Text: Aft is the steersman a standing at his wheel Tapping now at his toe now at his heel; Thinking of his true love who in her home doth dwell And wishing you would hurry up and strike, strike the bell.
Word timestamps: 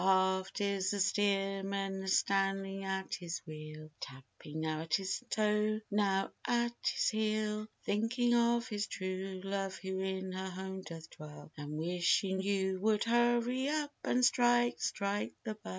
Aft 0.03 0.61
is 0.61 0.89
the 0.89 0.99
steersman 0.99 2.01
a 2.01 2.07
standing 2.07 2.85
at 2.85 3.13
his 3.13 3.39
wheel 3.45 3.91
Tapping 3.99 4.61
now 4.61 4.81
at 4.81 4.95
his 4.95 5.23
toe 5.29 5.79
now 5.91 6.31
at 6.47 6.73
his 6.83 7.09
heel; 7.09 7.67
Thinking 7.85 8.33
of 8.33 8.67
his 8.67 8.87
true 8.87 9.41
love 9.43 9.75
who 9.77 9.99
in 9.99 10.31
her 10.31 10.49
home 10.49 10.81
doth 10.81 11.07
dwell 11.11 11.51
And 11.55 11.73
wishing 11.77 12.41
you 12.41 12.79
would 12.81 13.03
hurry 13.03 13.69
up 13.69 13.91
and 14.03 14.25
strike, 14.25 14.81
strike 14.81 15.33
the 15.43 15.53
bell. 15.53 15.69